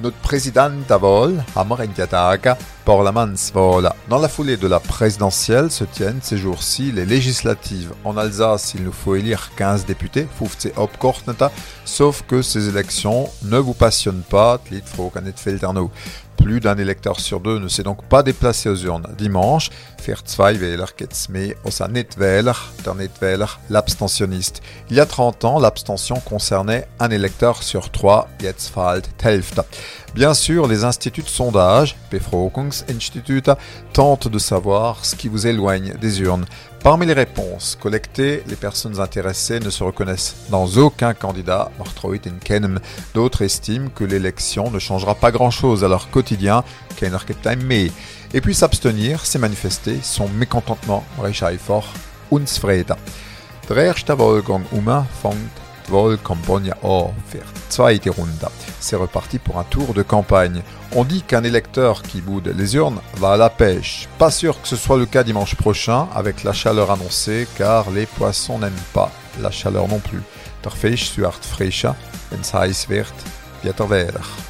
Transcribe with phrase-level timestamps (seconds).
[0.00, 2.58] notre président Tavol, Amarendiataga,
[4.08, 7.92] Dans la foulée de la présidentielle se tiennent ces jours-ci les législatives.
[8.02, 10.26] En Alsace, il nous faut élire 15 députés,
[11.84, 14.58] sauf que ces élections ne vous passionnent pas,
[16.36, 19.70] plus d'un électeur sur deux ne s'est donc pas déplacé aux urnes dimanche.
[23.68, 24.62] l'abstentionniste.
[24.88, 28.28] Il y a 30 ans, l'abstention concernait un électeur sur trois,
[30.14, 33.50] Bien sûr, les instituts de sondage, Befragungsinstitute,
[33.92, 36.46] tentent de savoir ce qui vous éloigne des urnes.
[36.82, 41.70] Parmi les réponses collectées, les personnes intéressées ne se reconnaissent dans aucun candidat,
[43.14, 46.64] D'autres estiment que l'élection ne changera pas grand-chose à leur quotidien,
[48.32, 51.04] et puis s'abstenir, c'est manifester son mécontentement,
[52.32, 52.96] Unsfreda.
[58.80, 60.62] C'est reparti pour un tour de campagne.
[60.94, 64.08] On dit qu'un électeur qui boude les urnes va à la pêche.
[64.18, 68.06] Pas sûr que ce soit le cas dimanche prochain avec la chaleur annoncée car les
[68.06, 70.22] poissons n'aiment pas la chaleur non plus.
[70.62, 71.94] Frischer,
[72.52, 73.14] heiß wird,
[73.62, 74.49] wird er